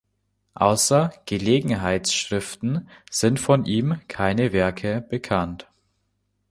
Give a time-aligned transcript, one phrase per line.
[0.55, 5.69] Außer Gelegenheitsschriften sind von ihm keine Werke bekannt.